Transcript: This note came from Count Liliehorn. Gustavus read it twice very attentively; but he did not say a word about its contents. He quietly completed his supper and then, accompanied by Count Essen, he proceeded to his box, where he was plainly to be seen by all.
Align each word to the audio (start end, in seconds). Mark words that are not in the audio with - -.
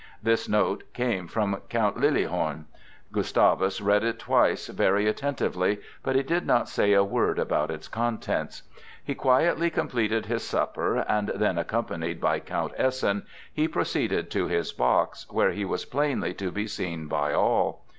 This 0.23 0.49
note 0.49 0.83
came 0.93 1.27
from 1.27 1.61
Count 1.69 1.95
Liliehorn. 1.95 2.65
Gustavus 3.11 3.81
read 3.81 4.03
it 4.03 4.17
twice 4.17 4.65
very 4.65 5.05
attentively; 5.07 5.79
but 6.01 6.15
he 6.15 6.23
did 6.23 6.43
not 6.47 6.67
say 6.67 6.93
a 6.93 7.03
word 7.03 7.37
about 7.37 7.69
its 7.69 7.87
contents. 7.87 8.63
He 9.03 9.13
quietly 9.13 9.69
completed 9.69 10.25
his 10.25 10.41
supper 10.41 10.95
and 11.07 11.27
then, 11.35 11.59
accompanied 11.59 12.19
by 12.19 12.39
Count 12.39 12.73
Essen, 12.77 13.27
he 13.53 13.67
proceeded 13.67 14.31
to 14.31 14.47
his 14.47 14.73
box, 14.73 15.27
where 15.29 15.51
he 15.51 15.65
was 15.65 15.85
plainly 15.85 16.33
to 16.33 16.51
be 16.51 16.65
seen 16.65 17.05
by 17.05 17.33
all. 17.33 17.85